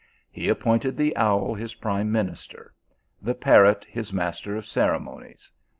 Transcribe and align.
He 0.31 0.49
appointed 0.49 0.97
the 0.97 1.15
owl 1.15 1.53
his 1.53 1.75
prime 1.75 2.11
minister; 2.11 2.73
the 3.21 3.35
parrot 3.35 3.83
his 3.85 4.11
master 4.11 4.55
of 4.55 4.65
ceremonies. 4.65 5.51